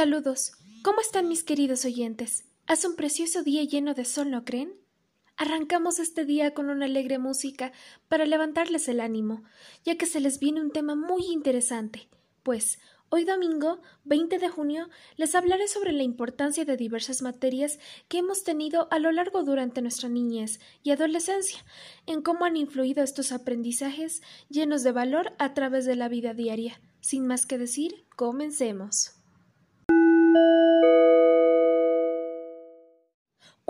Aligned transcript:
Saludos. 0.00 0.52
¿Cómo 0.82 1.02
están 1.02 1.28
mis 1.28 1.44
queridos 1.44 1.84
oyentes? 1.84 2.46
Hace 2.66 2.88
un 2.88 2.96
precioso 2.96 3.42
día 3.42 3.64
lleno 3.64 3.92
de 3.92 4.06
sol, 4.06 4.30
¿no 4.30 4.46
creen? 4.46 4.72
Arrancamos 5.36 5.98
este 5.98 6.24
día 6.24 6.54
con 6.54 6.70
una 6.70 6.86
alegre 6.86 7.18
música 7.18 7.70
para 8.08 8.24
levantarles 8.24 8.88
el 8.88 9.00
ánimo, 9.00 9.44
ya 9.84 9.98
que 9.98 10.06
se 10.06 10.20
les 10.20 10.38
viene 10.38 10.62
un 10.62 10.70
tema 10.70 10.94
muy 10.94 11.26
interesante, 11.30 12.08
pues 12.42 12.78
hoy 13.10 13.26
domingo 13.26 13.82
20 14.04 14.38
de 14.38 14.48
junio 14.48 14.88
les 15.16 15.34
hablaré 15.34 15.68
sobre 15.68 15.92
la 15.92 16.02
importancia 16.02 16.64
de 16.64 16.78
diversas 16.78 17.20
materias 17.20 17.78
que 18.08 18.20
hemos 18.20 18.42
tenido 18.42 18.88
a 18.90 18.98
lo 18.98 19.12
largo 19.12 19.42
durante 19.42 19.82
nuestra 19.82 20.08
niñez 20.08 20.60
y 20.82 20.92
adolescencia, 20.92 21.62
en 22.06 22.22
cómo 22.22 22.46
han 22.46 22.56
influido 22.56 23.04
estos 23.04 23.32
aprendizajes 23.32 24.22
llenos 24.48 24.82
de 24.82 24.92
valor 24.92 25.34
a 25.38 25.52
través 25.52 25.84
de 25.84 25.96
la 25.96 26.08
vida 26.08 26.32
diaria. 26.32 26.80
Sin 27.02 27.26
más 27.26 27.44
que 27.44 27.58
decir, 27.58 28.06
comencemos. 28.16 29.19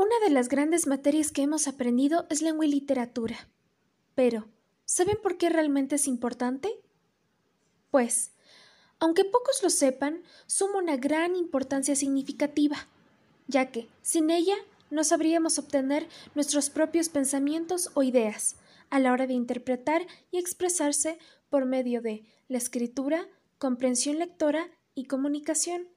Una 0.00 0.18
de 0.24 0.30
las 0.30 0.48
grandes 0.48 0.86
materias 0.86 1.30
que 1.30 1.42
hemos 1.42 1.68
aprendido 1.68 2.24
es 2.30 2.40
lengua 2.40 2.64
y 2.64 2.70
literatura. 2.70 3.50
Pero, 4.14 4.48
¿saben 4.86 5.18
por 5.22 5.36
qué 5.36 5.50
realmente 5.50 5.96
es 5.96 6.06
importante? 6.06 6.70
Pues, 7.90 8.32
aunque 8.98 9.26
pocos 9.26 9.62
lo 9.62 9.68
sepan, 9.68 10.22
suma 10.46 10.78
una 10.78 10.96
gran 10.96 11.36
importancia 11.36 11.94
significativa, 11.96 12.88
ya 13.46 13.70
que, 13.70 13.90
sin 14.00 14.30
ella, 14.30 14.54
no 14.88 15.04
sabríamos 15.04 15.58
obtener 15.58 16.08
nuestros 16.34 16.70
propios 16.70 17.10
pensamientos 17.10 17.90
o 17.92 18.02
ideas 18.02 18.56
a 18.88 19.00
la 19.00 19.12
hora 19.12 19.26
de 19.26 19.34
interpretar 19.34 20.06
y 20.30 20.38
expresarse 20.38 21.18
por 21.50 21.66
medio 21.66 22.00
de 22.00 22.24
la 22.48 22.56
escritura, 22.56 23.28
comprensión 23.58 24.18
lectora 24.18 24.66
y 24.94 25.04
comunicación 25.04 25.90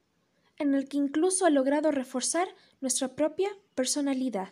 en 0.57 0.73
el 0.75 0.87
que 0.87 0.97
incluso 0.97 1.45
ha 1.45 1.49
logrado 1.49 1.91
reforzar 1.91 2.47
nuestra 2.81 3.15
propia 3.15 3.49
personalidad. 3.75 4.49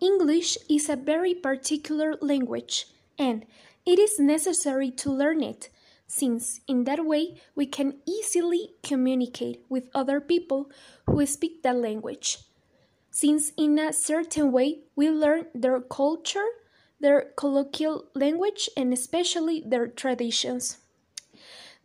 English 0.00 0.58
is 0.68 0.88
a 0.88 0.96
very 0.96 1.34
particular 1.34 2.18
language, 2.20 2.86
and 3.18 3.46
it 3.84 3.98
is 3.98 4.20
necessary 4.20 4.90
to 4.90 5.10
learn 5.10 5.42
it, 5.42 5.70
since 6.06 6.60
in 6.66 6.84
that 6.84 7.04
way 7.04 7.40
we 7.54 7.66
can 7.66 8.00
easily 8.06 8.74
communicate 8.82 9.64
with 9.68 9.90
other 9.94 10.20
people 10.20 10.70
who 11.06 11.24
speak 11.26 11.62
that 11.62 11.76
language. 11.76 12.38
Since 13.10 13.52
in 13.56 13.78
a 13.78 13.92
certain 13.92 14.52
way 14.52 14.80
we 14.94 15.10
learn 15.10 15.46
their 15.54 15.80
culture, 15.80 16.46
their 17.00 17.32
colloquial 17.36 18.04
language, 18.14 18.68
and 18.76 18.92
especially 18.92 19.62
their 19.66 19.86
traditions. 19.88 20.78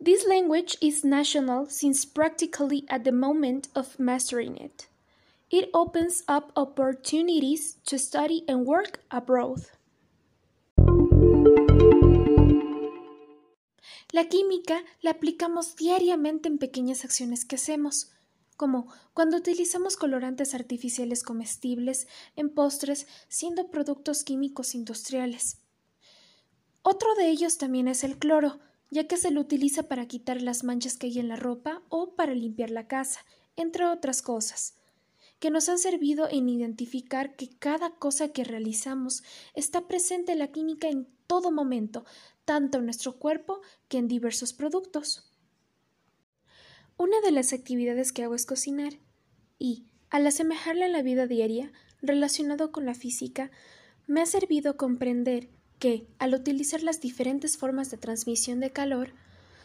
This 0.04 0.26
language 0.26 0.76
is 0.80 1.04
national 1.04 1.70
since 1.70 2.04
practically 2.04 2.84
at 2.88 3.04
the 3.04 3.12
moment 3.12 3.68
of 3.76 4.00
mastering 4.00 4.56
it. 4.56 4.88
It 5.48 5.70
opens 5.72 6.24
up 6.26 6.50
opportunities 6.56 7.76
to 7.86 8.00
study 8.00 8.42
and 8.48 8.66
work 8.66 8.98
abroad. 9.12 9.60
La 14.12 14.24
química 14.24 14.82
la 15.02 15.12
aplicamos 15.12 15.76
diariamente 15.76 16.48
en 16.48 16.58
pequeñas 16.58 17.04
acciones 17.04 17.44
que 17.44 17.54
hacemos, 17.54 18.10
como 18.56 18.88
cuando 19.14 19.36
utilizamos 19.36 19.96
colorantes 19.96 20.52
artificiales 20.52 21.22
comestibles 21.22 22.08
en 22.34 22.50
postres 22.50 23.06
siendo 23.28 23.70
productos 23.70 24.24
químicos 24.24 24.74
industriales. 24.74 25.58
Otro 26.82 27.14
de 27.14 27.28
ellos 27.28 27.56
también 27.56 27.86
es 27.86 28.02
el 28.02 28.18
cloro, 28.18 28.58
ya 28.92 29.08
que 29.08 29.16
se 29.16 29.30
lo 29.30 29.40
utiliza 29.40 29.84
para 29.84 30.06
quitar 30.06 30.42
las 30.42 30.64
manchas 30.64 30.98
que 30.98 31.06
hay 31.06 31.18
en 31.18 31.28
la 31.28 31.36
ropa 31.36 31.82
o 31.88 32.14
para 32.14 32.34
limpiar 32.34 32.70
la 32.70 32.88
casa, 32.88 33.20
entre 33.56 33.86
otras 33.86 34.20
cosas, 34.20 34.76
que 35.38 35.50
nos 35.50 35.70
han 35.70 35.78
servido 35.78 36.28
en 36.30 36.50
identificar 36.50 37.34
que 37.34 37.48
cada 37.58 37.94
cosa 37.94 38.28
que 38.28 38.44
realizamos 38.44 39.22
está 39.54 39.88
presente 39.88 40.32
en 40.32 40.40
la 40.40 40.52
química 40.52 40.88
en 40.88 41.08
todo 41.26 41.50
momento, 41.50 42.04
tanto 42.44 42.78
en 42.78 42.84
nuestro 42.84 43.18
cuerpo 43.18 43.62
que 43.88 43.96
en 43.96 44.08
diversos 44.08 44.52
productos. 44.52 45.32
Una 46.98 47.18
de 47.22 47.30
las 47.30 47.54
actividades 47.54 48.12
que 48.12 48.24
hago 48.24 48.34
es 48.34 48.44
cocinar, 48.44 48.98
y, 49.58 49.86
al 50.10 50.26
asemejarla 50.26 50.84
en 50.84 50.92
la 50.92 51.00
vida 51.00 51.26
diaria, 51.26 51.72
relacionado 52.02 52.72
con 52.72 52.84
la 52.84 52.94
física, 52.94 53.50
me 54.06 54.20
ha 54.20 54.26
servido 54.26 54.76
comprender 54.76 55.48
que, 55.82 56.06
al 56.20 56.32
utilizar 56.32 56.84
las 56.84 57.00
diferentes 57.00 57.58
formas 57.58 57.90
de 57.90 57.96
transmisión 57.96 58.60
de 58.60 58.70
calor, 58.70 59.14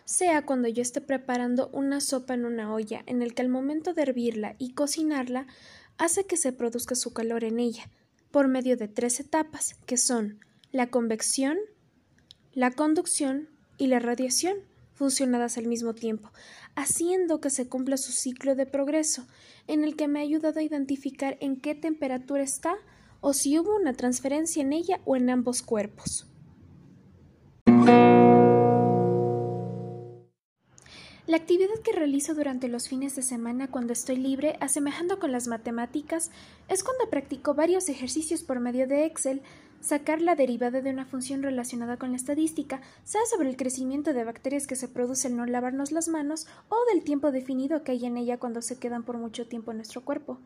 sea 0.04 0.48
cuando 0.48 0.68
yo 0.68 0.82
esté 0.82 1.00
preparando 1.00 1.70
una 1.74 2.02
sopa 2.02 2.34
en 2.34 2.46
una 2.46 2.74
olla 2.74 3.04
en 3.06 3.22
el 3.22 3.36
que 3.36 3.44
al 3.44 3.50
momento 3.50 3.94
de 3.94 4.02
hervirla 4.02 4.56
y 4.58 4.74
cocinarla 4.74 5.46
hace 6.00 6.26
que 6.26 6.36
se 6.36 6.54
produzca 6.54 6.96
su 6.96 7.14
calor 7.14 7.44
en 7.44 7.60
ella, 7.60 7.92
por 8.32 8.48
medio 8.48 8.78
de 8.78 8.88
tres 8.88 9.20
etapas, 9.20 9.76
que 9.86 9.96
son 9.96 10.40
la 10.72 10.88
convección, 10.88 11.60
la 12.52 12.72
conducción 12.72 13.50
y 13.78 13.86
la 13.86 14.00
radiación, 14.00 14.58
funcionadas 14.96 15.60
al 15.60 15.68
mismo 15.68 15.94
tiempo, 15.94 16.32
haciendo 16.74 17.42
que 17.42 17.52
se 17.52 17.70
cumpla 17.70 17.96
su 17.96 18.12
ciclo 18.12 18.56
de 18.56 18.66
progreso, 18.66 19.28
en 19.68 19.84
el 19.84 19.96
que 19.96 20.08
me 20.08 20.18
ha 20.18 20.24
ayudado 20.24 20.62
a 20.62 20.64
identificar 20.64 21.38
en 21.42 21.62
qué 21.62 21.76
temperatura 21.76 22.42
está 22.42 22.76
o 23.28 23.34
si 23.34 23.60
hubo 23.60 23.76
una 23.76 23.92
transferencia 23.92 24.62
en 24.62 24.72
ella 24.72 25.02
o 25.04 25.18
en 25.18 25.30
ambos 25.30 25.62
cuerpos. 25.62 26.26
La 31.26 31.36
actividad 31.36 31.78
que 31.84 31.92
realizo 31.92 32.36
durante 32.36 32.70
los 32.70 32.88
fines 32.88 33.18
de 33.18 33.24
semana 33.24 33.70
cuando 33.70 33.92
estoy 33.92 34.16
libre, 34.16 34.56
asemejando 34.62 35.20
con 35.20 35.34
las 35.34 35.50
matemáticas, 35.50 36.32
es 36.70 36.86
cuando 36.86 37.10
practico 37.10 37.54
varios 37.54 37.90
ejercicios 37.90 38.44
por 38.44 38.62
medio 38.62 38.88
de 38.88 39.04
Excel 39.04 39.42
sacar 39.82 40.22
la 40.22 40.36
derivada 40.36 40.82
de 40.82 40.90
una 40.90 41.06
función 41.06 41.44
relacionada 41.44 41.98
con 41.98 42.12
la 42.12 42.18
estadística, 42.18 42.82
sea 43.04 43.22
sobre 43.30 43.50
el 43.50 43.58
crecimiento 43.58 44.14
de 44.14 44.24
bacterias 44.24 44.68
que 44.68 44.76
se 44.76 44.88
produce 44.88 45.28
al 45.28 45.36
no 45.36 45.46
lavarnos 45.46 45.92
las 45.92 46.08
manos 46.08 46.48
o 46.70 46.76
del 46.94 47.04
tiempo 47.04 47.32
definido 47.32 47.84
que 47.84 47.94
hay 47.94 48.06
en 48.06 48.18
ella 48.18 48.38
cuando 48.38 48.62
se 48.62 48.78
quedan 48.80 49.04
por 49.04 49.18
mucho 49.18 49.48
tiempo 49.48 49.72
en 49.72 49.78
nuestro 49.78 50.04
cuerpo. 50.04 50.40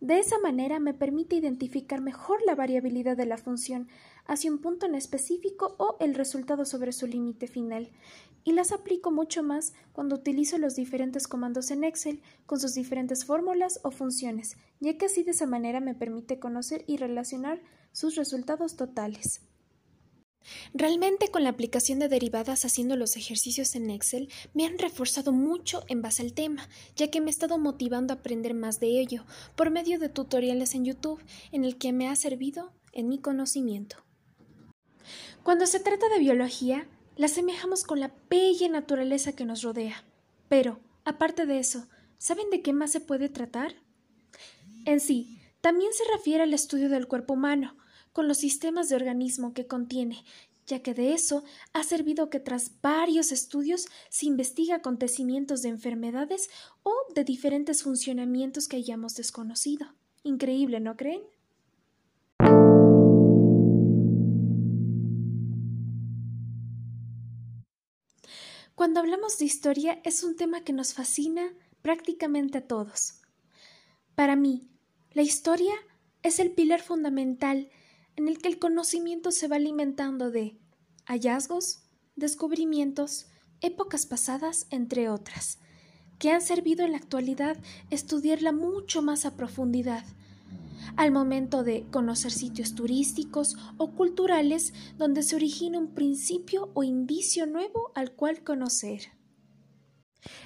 De 0.00 0.18
esa 0.18 0.38
manera 0.38 0.78
me 0.80 0.94
permite 0.94 1.36
identificar 1.36 2.00
mejor 2.00 2.40
la 2.46 2.54
variabilidad 2.54 3.16
de 3.16 3.26
la 3.26 3.38
función 3.38 3.88
hacia 4.26 4.50
un 4.50 4.58
punto 4.58 4.86
en 4.86 4.94
específico 4.94 5.74
o 5.78 5.96
el 6.00 6.14
resultado 6.14 6.64
sobre 6.64 6.92
su 6.92 7.06
límite 7.06 7.46
final. 7.46 7.90
Y 8.44 8.52
las 8.52 8.72
aplico 8.72 9.10
mucho 9.10 9.42
más 9.42 9.72
cuando 9.92 10.16
utilizo 10.16 10.58
los 10.58 10.76
diferentes 10.76 11.26
comandos 11.26 11.70
en 11.70 11.84
Excel 11.84 12.20
con 12.46 12.60
sus 12.60 12.74
diferentes 12.74 13.24
fórmulas 13.24 13.80
o 13.82 13.90
funciones, 13.90 14.56
ya 14.80 14.98
que 14.98 15.06
así 15.06 15.22
de 15.22 15.30
esa 15.30 15.46
manera 15.46 15.80
me 15.80 15.94
permite 15.94 16.38
conocer 16.38 16.84
y 16.86 16.98
relacionar 16.98 17.62
sus 17.92 18.16
resultados 18.16 18.76
totales. 18.76 19.40
Realmente 20.74 21.28
con 21.28 21.42
la 21.42 21.50
aplicación 21.50 21.98
de 21.98 22.08
derivadas 22.08 22.64
haciendo 22.64 22.96
los 22.96 23.16
ejercicios 23.16 23.74
en 23.74 23.90
Excel 23.90 24.28
me 24.52 24.66
han 24.66 24.78
reforzado 24.78 25.32
mucho 25.32 25.84
en 25.88 26.02
base 26.02 26.22
al 26.22 26.34
tema, 26.34 26.68
ya 26.96 27.08
que 27.08 27.20
me 27.20 27.28
he 27.28 27.30
estado 27.30 27.58
motivando 27.58 28.12
a 28.12 28.16
aprender 28.16 28.52
más 28.52 28.78
de 28.78 29.00
ello 29.00 29.24
por 29.56 29.70
medio 29.70 29.98
de 29.98 30.10
tutoriales 30.10 30.74
en 30.74 30.84
YouTube 30.84 31.22
en 31.52 31.64
el 31.64 31.78
que 31.78 31.92
me 31.92 32.08
ha 32.08 32.16
servido 32.16 32.72
en 32.92 33.08
mi 33.08 33.18
conocimiento. 33.18 34.03
Cuando 35.42 35.66
se 35.66 35.80
trata 35.80 36.08
de 36.08 36.18
biología, 36.18 36.88
la 37.16 37.26
asemejamos 37.26 37.84
con 37.84 38.00
la 38.00 38.12
bella 38.28 38.68
naturaleza 38.68 39.34
que 39.34 39.44
nos 39.44 39.62
rodea. 39.62 40.04
Pero, 40.48 40.80
aparte 41.04 41.46
de 41.46 41.58
eso, 41.58 41.88
¿saben 42.18 42.50
de 42.50 42.62
qué 42.62 42.72
más 42.72 42.92
se 42.92 43.00
puede 43.00 43.28
tratar? 43.28 43.74
En 44.84 45.00
sí, 45.00 45.38
también 45.60 45.92
se 45.92 46.04
refiere 46.12 46.42
al 46.42 46.54
estudio 46.54 46.88
del 46.88 47.08
cuerpo 47.08 47.34
humano, 47.34 47.76
con 48.12 48.28
los 48.28 48.38
sistemas 48.38 48.88
de 48.88 48.96
organismo 48.96 49.54
que 49.54 49.66
contiene, 49.66 50.24
ya 50.66 50.80
que 50.80 50.94
de 50.94 51.12
eso 51.12 51.44
ha 51.72 51.82
servido 51.82 52.30
que 52.30 52.40
tras 52.40 52.80
varios 52.80 53.32
estudios 53.32 53.86
se 54.08 54.26
investiga 54.26 54.76
acontecimientos 54.76 55.62
de 55.62 55.68
enfermedades 55.68 56.48
o 56.82 56.94
de 57.14 57.24
diferentes 57.24 57.82
funcionamientos 57.82 58.68
que 58.68 58.76
hayamos 58.76 59.14
desconocido. 59.14 59.94
Increíble, 60.22 60.80
¿no 60.80 60.96
creen? 60.96 61.22
Cuando 68.74 68.98
hablamos 68.98 69.38
de 69.38 69.44
historia 69.44 70.00
es 70.02 70.24
un 70.24 70.34
tema 70.34 70.64
que 70.64 70.72
nos 70.72 70.94
fascina 70.94 71.54
prácticamente 71.80 72.58
a 72.58 72.66
todos. 72.66 73.20
Para 74.16 74.34
mí, 74.34 74.68
la 75.12 75.22
historia 75.22 75.72
es 76.24 76.40
el 76.40 76.50
pilar 76.50 76.82
fundamental 76.82 77.70
en 78.16 78.26
el 78.26 78.38
que 78.38 78.48
el 78.48 78.58
conocimiento 78.58 79.30
se 79.30 79.46
va 79.46 79.56
alimentando 79.56 80.32
de 80.32 80.58
hallazgos, 81.06 81.84
descubrimientos, 82.16 83.26
épocas 83.60 84.06
pasadas, 84.06 84.66
entre 84.70 85.08
otras, 85.08 85.60
que 86.18 86.32
han 86.32 86.42
servido 86.42 86.84
en 86.84 86.92
la 86.92 86.98
actualidad 86.98 87.56
estudiarla 87.90 88.50
mucho 88.50 89.02
más 89.02 89.24
a 89.24 89.36
profundidad, 89.36 90.04
al 90.96 91.12
momento 91.12 91.62
de 91.62 91.86
conocer 91.90 92.32
sitios 92.32 92.74
turísticos 92.74 93.56
o 93.76 93.92
culturales 93.92 94.72
donde 94.96 95.22
se 95.22 95.36
origina 95.36 95.78
un 95.78 95.94
principio 95.94 96.70
o 96.74 96.82
indicio 96.82 97.46
nuevo 97.46 97.92
al 97.94 98.12
cual 98.12 98.42
conocer. 98.42 99.12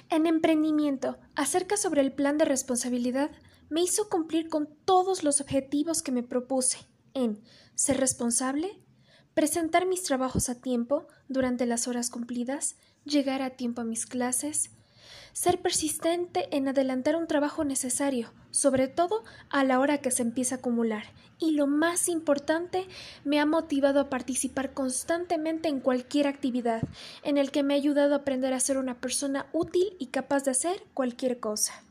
En 0.09 0.25
emprendimiento, 0.25 1.17
acerca 1.35 1.77
sobre 1.77 2.01
el 2.01 2.11
plan 2.11 2.37
de 2.37 2.45
responsabilidad, 2.45 3.31
me 3.69 3.81
hizo 3.81 4.09
cumplir 4.09 4.49
con 4.49 4.67
todos 4.85 5.23
los 5.23 5.41
objetivos 5.41 6.01
que 6.01 6.11
me 6.11 6.23
propuse 6.23 6.79
en 7.13 7.41
ser 7.75 7.97
responsable, 7.97 8.83
presentar 9.33 9.85
mis 9.85 10.03
trabajos 10.03 10.49
a 10.49 10.59
tiempo 10.59 11.07
durante 11.27 11.65
las 11.65 11.87
horas 11.87 12.09
cumplidas, 12.09 12.77
llegar 13.05 13.41
a 13.41 13.51
tiempo 13.51 13.81
a 13.81 13.85
mis 13.85 14.05
clases, 14.05 14.71
ser 15.33 15.61
persistente 15.61 16.55
en 16.55 16.67
adelantar 16.67 17.15
un 17.15 17.27
trabajo 17.27 17.63
necesario, 17.63 18.31
sobre 18.51 18.87
todo 18.87 19.23
a 19.49 19.63
la 19.63 19.79
hora 19.79 19.99
que 19.99 20.11
se 20.11 20.23
empieza 20.23 20.55
a 20.55 20.57
acumular. 20.57 21.03
Y 21.37 21.51
lo 21.51 21.67
más 21.67 22.09
importante, 22.09 22.87
me 23.23 23.39
ha 23.39 23.45
motivado 23.45 23.99
a 23.99 24.09
participar 24.09 24.73
constantemente 24.73 25.69
en 25.69 25.79
cualquier 25.79 26.27
actividad, 26.27 26.81
en 27.23 27.37
el 27.37 27.51
que 27.51 27.63
me 27.63 27.73
ha 27.73 27.77
ayudado 27.77 28.13
a 28.13 28.17
aprender 28.17 28.53
a 28.53 28.59
ser 28.59 28.77
una 28.77 28.99
persona 28.99 29.47
útil 29.53 29.95
y 29.99 30.07
capaz 30.07 30.43
de 30.43 30.51
hacer 30.51 30.83
cualquier 30.93 31.39
cosa. 31.39 31.83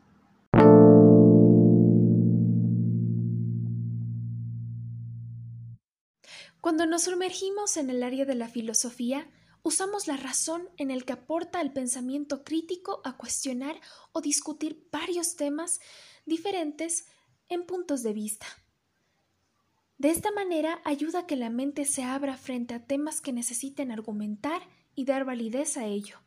Cuando 6.61 6.87
nos 6.87 7.05
sumergimos 7.05 7.76
en 7.76 7.88
el 7.88 8.02
área 8.02 8.25
de 8.25 8.35
la 8.35 8.49
filosofía, 8.49 9.26
usamos 9.68 10.06
la 10.06 10.16
razón 10.16 10.70
en 10.78 10.90
el 10.90 11.04
que 11.04 11.12
aporta 11.12 11.60
el 11.60 11.74
pensamiento 11.74 12.42
crítico 12.42 13.02
a 13.04 13.18
cuestionar 13.18 13.78
o 14.12 14.22
discutir 14.22 14.88
varios 14.90 15.36
temas 15.36 15.78
diferentes 16.24 17.06
en 17.50 17.66
puntos 17.66 18.02
de 18.02 18.14
vista. 18.14 18.46
De 19.98 20.08
esta 20.08 20.32
manera 20.32 20.80
ayuda 20.84 21.20
a 21.20 21.26
que 21.26 21.36
la 21.36 21.50
mente 21.50 21.84
se 21.84 22.02
abra 22.02 22.38
frente 22.38 22.72
a 22.72 22.86
temas 22.86 23.20
que 23.20 23.34
necesiten 23.34 23.92
argumentar 23.92 24.62
y 24.94 25.04
dar 25.04 25.26
validez 25.26 25.76
a 25.76 25.84
ello. 25.84 26.18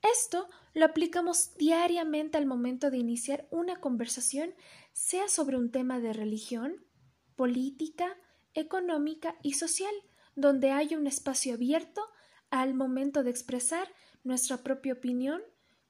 Esto 0.00 0.48
lo 0.74 0.84
aplicamos 0.84 1.54
diariamente 1.56 2.38
al 2.38 2.46
momento 2.46 2.92
de 2.92 2.98
iniciar 2.98 3.48
una 3.50 3.80
conversación, 3.80 4.54
sea 4.92 5.28
sobre 5.28 5.56
un 5.56 5.72
tema 5.72 5.98
de 5.98 6.12
religión, 6.12 6.86
política, 7.34 8.16
económica 8.54 9.36
y 9.42 9.54
social, 9.54 9.94
donde 10.34 10.70
haya 10.70 10.98
un 10.98 11.06
espacio 11.06 11.54
abierto 11.54 12.02
al 12.50 12.74
momento 12.74 13.22
de 13.22 13.30
expresar 13.30 13.88
nuestra 14.24 14.58
propia 14.58 14.92
opinión, 14.92 15.42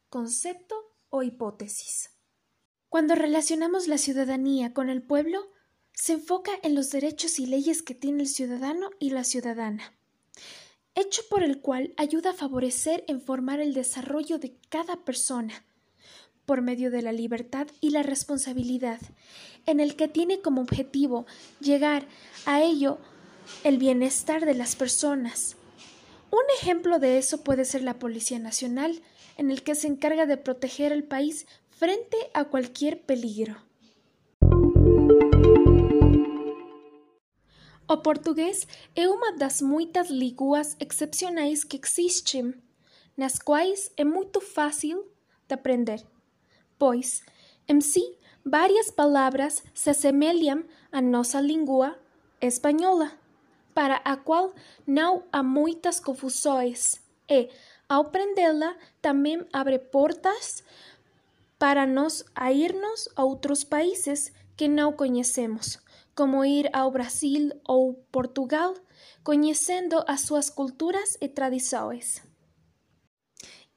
concepto 0.09 0.75
o 1.11 1.23
hipótesis. 1.23 2.11
Cuando 2.89 3.15
relacionamos 3.15 3.89
la 3.89 3.99
ciudadanía 3.99 4.75
con 4.75 4.91
el 4.91 5.03
pueblo, 5.03 5.50
se 5.93 6.15
enfoca 6.15 6.53
en 6.62 6.75
los 6.75 6.91
derechos 6.91 7.39
y 7.39 7.47
leyes 7.47 7.83
que 7.83 7.94
tiene 7.94 8.23
el 8.23 8.29
ciudadano 8.29 8.91
y 8.99 9.11
la 9.11 9.25
ciudadana, 9.25 9.94
hecho 10.94 11.23
por 11.31 11.43
el 11.43 11.61
cual 11.61 11.94
ayuda 11.97 12.31
a 12.31 12.35
favorecer 12.35 13.05
en 13.09 13.21
formar 13.21 13.61
el 13.61 13.75
desarrollo 13.75 14.39
de 14.39 14.56
cada 14.69 15.05
persona, 15.05 15.65
por 16.47 16.61
medio 16.61 16.91
de 16.91 17.03
la 17.03 17.12
libertad 17.12 17.69
y 17.81 17.91
la 17.91 18.03
responsabilidad, 18.03 19.00
en 19.67 19.81
el 19.81 19.97
que 19.97 20.09
tiene 20.09 20.41
como 20.41 20.61
objetivo 20.61 21.27
llegar 21.61 22.06
a 22.47 22.62
ello 22.62 22.99
el 23.65 23.79
bienestar 23.79 24.44
de 24.44 24.55
las 24.55 24.77
personas. 24.77 25.56
Un 26.31 26.43
ejemplo 26.59 26.99
de 26.99 27.19
eso 27.19 27.43
puede 27.44 27.65
ser 27.65 27.83
la 27.83 27.99
Policía 27.99 28.39
Nacional, 28.39 29.03
en 29.37 29.50
el 29.50 29.62
que 29.62 29.75
se 29.75 29.87
encarga 29.87 30.27
de 30.27 30.37
proteger 30.37 30.93
al 30.93 31.05
país 31.05 31.47
frente 31.71 32.17
a 32.35 32.44
cualquier 32.44 33.03
peligro. 33.03 33.56
O 37.89 37.97
portugués 37.99 38.67
é 38.94 39.09
uma 39.09 39.33
das 39.37 39.61
muitas 39.61 40.09
línguas 40.09 40.77
excepcionais 40.81 41.65
que 41.65 41.79
existem, 41.83 42.55
nas 43.17 43.39
quais 43.39 43.93
é 43.97 44.05
muito 44.05 44.41
fácil 44.41 45.05
de 45.47 45.55
aprender, 45.55 46.03
pois, 46.79 47.23
em 47.69 47.81
si, 47.81 48.17
várias 48.44 48.91
palavras 48.91 49.62
se 49.75 49.91
assemelham 49.91 50.65
à 50.91 51.03
nossa 51.03 51.41
língua 51.41 51.99
espanhola 52.41 53.22
para 53.75 53.97
a 54.05 54.17
qual 54.17 54.55
não 54.87 55.25
há 55.33 55.43
muitas 55.43 56.01
confusões 56.01 57.01
e, 57.29 57.49
ao 57.89 58.07
prendê-la, 58.07 58.77
abre 59.53 59.79
portas 59.79 60.63
para 61.59 61.87
nós 61.87 62.25
a 62.35 62.53
irnos 62.53 63.09
a 63.15 63.25
outros 63.25 63.65
países 63.65 64.33
que 64.57 64.69
não 64.69 64.93
conhecemos, 64.93 65.79
como 66.15 66.45
ir 66.45 66.69
ao 66.73 66.91
Brasil 66.91 67.51
ou 67.67 67.95
Portugal, 68.11 68.75
conhecendo 69.23 70.03
as 70.07 70.23
suas 70.23 70.51
culturas 70.51 71.17
e 71.21 71.29
tradições. 71.29 72.23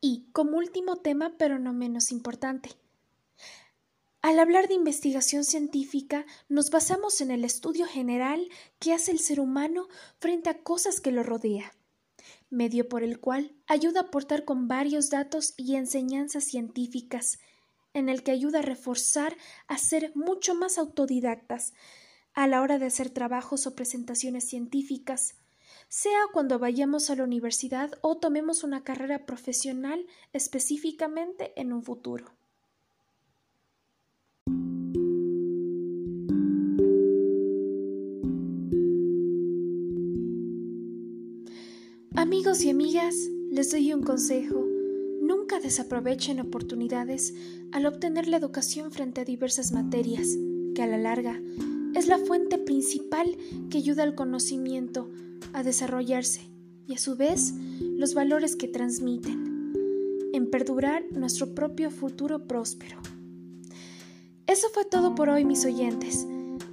E, 0.04 0.28
como 0.34 0.58
último 0.58 0.96
tema, 0.98 1.32
pero 1.38 1.60
no 1.60 1.74
menos 1.74 2.12
importante, 2.12 2.76
Al 4.26 4.40
hablar 4.40 4.68
de 4.68 4.74
investigación 4.74 5.44
científica, 5.44 6.26
nos 6.50 6.72
basamos 6.72 7.22
en 7.22 7.30
el 7.30 7.46
estudio 7.46 7.86
general 7.86 8.50
que 8.80 8.92
hace 8.92 9.12
el 9.12 9.20
ser 9.20 9.40
humano 9.40 9.88
frente 10.18 10.50
a 10.50 10.64
cosas 10.64 11.00
que 11.00 11.12
lo 11.12 11.22
rodea, 11.22 11.76
medio 12.50 12.90
por 12.90 13.04
el 13.04 13.20
cual 13.20 13.56
ayuda 13.68 14.00
a 14.00 14.04
aportar 14.06 14.44
con 14.44 14.68
varios 14.68 15.12
datos 15.12 15.54
y 15.58 15.76
enseñanzas 15.76 16.44
científicas, 16.46 17.38
en 17.94 18.10
el 18.10 18.24
que 18.24 18.32
ayuda 18.32 18.60
a 18.60 18.64
reforzar 18.64 19.38
a 19.68 19.78
ser 19.78 20.12
mucho 20.16 20.56
más 20.56 20.80
autodidactas 20.80 21.76
a 22.34 22.48
la 22.48 22.64
hora 22.64 22.80
de 22.80 22.88
hacer 22.88 23.12
trabajos 23.12 23.68
o 23.68 23.76
presentaciones 23.76 24.50
científicas, 24.50 25.36
sea 25.88 26.22
cuando 26.34 26.58
vayamos 26.58 27.12
a 27.12 27.16
la 27.16 27.26
universidad 27.26 27.92
o 28.02 28.18
tomemos 28.18 28.64
una 28.64 28.84
carrera 28.84 29.28
profesional 29.28 30.04
específicamente 30.34 31.54
en 31.62 31.72
un 31.72 31.84
futuro. 31.84 32.34
Amigos 42.18 42.64
y 42.64 42.70
amigas, 42.70 43.14
les 43.52 43.72
doy 43.72 43.92
un 43.92 44.02
consejo. 44.02 44.66
Nunca 45.22 45.60
desaprovechen 45.60 46.40
oportunidades 46.40 47.34
al 47.74 47.86
obtener 47.86 48.30
la 48.30 48.38
educación 48.38 48.90
frente 48.94 49.20
a 49.20 49.26
diversas 49.26 49.74
materias, 49.74 50.30
que 50.74 50.82
a 50.82 50.88
la 50.88 50.98
larga 50.98 51.42
es 51.94 52.08
la 52.08 52.18
fuente 52.18 52.58
principal 52.58 53.36
que 53.70 53.80
ayuda 53.80 54.04
al 54.04 54.16
conocimiento 54.16 55.12
a 55.52 55.62
desarrollarse 55.62 56.50
y 56.88 56.94
a 56.94 57.00
su 57.00 57.18
vez 57.18 57.54
los 57.82 58.14
valores 58.14 58.56
que 58.56 58.70
transmiten, 58.70 59.74
en 60.32 60.50
perdurar 60.50 61.04
nuestro 61.12 61.54
propio 61.54 61.92
futuro 61.92 62.48
próspero. 62.48 62.98
Eso 64.48 64.68
fue 64.72 64.86
todo 64.86 65.16
por 65.16 65.30
hoy, 65.30 65.44
mis 65.44 65.66
oyentes. 65.66 66.28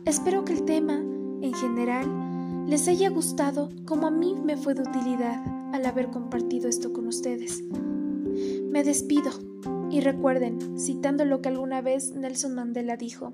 Espero 0.05 0.45
que 0.45 0.53
el 0.53 0.65
tema, 0.65 0.95
en 0.95 1.55
general, 1.55 2.67
les 2.69 2.87
haya 2.87 3.09
gustado 3.09 3.71
como 3.87 4.09
a 4.09 4.11
mí 4.11 4.35
me 4.35 4.59
fue 4.59 4.75
de 4.75 4.83
utilidad 4.83 5.43
al 5.73 5.87
haber 5.87 6.11
compartido 6.11 6.69
esto 6.69 6.93
con 6.93 7.07
ustedes. 7.07 7.63
Me 8.71 8.85
despido 8.85 9.31
y 9.91 10.01
recuerden, 10.01 10.79
citando 10.79 11.25
lo 11.25 11.41
que 11.41 11.49
alguna 11.49 11.81
vez 11.81 12.15
Nelson 12.15 12.55
Mandela 12.55 12.99
dijo, 12.99 13.33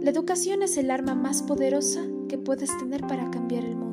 la 0.00 0.10
educación 0.10 0.62
es 0.62 0.78
el 0.78 0.90
arma 0.90 1.14
más 1.14 1.42
poderosa 1.42 2.02
que 2.28 2.38
puedes 2.38 2.70
tener 2.78 3.02
para 3.02 3.30
cambiar 3.30 3.64
el 3.64 3.76
mundo. 3.76 3.83